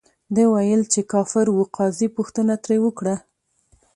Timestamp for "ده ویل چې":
0.35-1.01